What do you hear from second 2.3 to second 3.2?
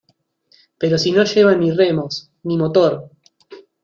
ni motor!